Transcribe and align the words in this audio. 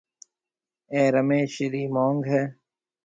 اَي 0.93 1.01
رميش 1.15 1.53
رِي 1.71 1.83
مونڱ 1.93 2.19
هيَ۔ 2.31 2.43